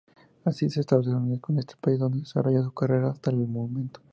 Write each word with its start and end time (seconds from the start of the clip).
Así, 0.45 0.67
se 0.71 0.79
establece 0.79 1.11
en 1.15 1.59
este 1.59 1.75
país 1.79 1.99
donde 1.99 2.21
desarrolla 2.21 2.63
su 2.63 2.73
carrera 2.73 3.11
hasta 3.11 3.29
el 3.29 3.37
momento. 3.47 3.99